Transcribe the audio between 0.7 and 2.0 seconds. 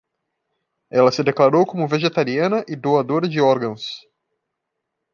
Ela se declarou como